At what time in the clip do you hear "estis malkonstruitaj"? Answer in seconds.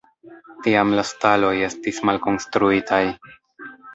1.67-3.01